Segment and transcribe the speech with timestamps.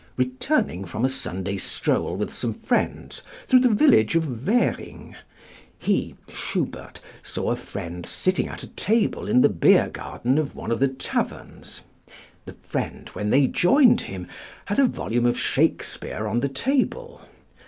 [0.17, 5.13] "Returning from a Sunday stroll with some friends through the village of Währing,
[5.77, 10.71] he (Schubert) saw a friend sitting at a table in the beer garden of one
[10.71, 11.81] of the taverns.
[12.45, 14.25] The friend, when they joined him,
[14.65, 17.21] had a volume of Shakespeare on the table.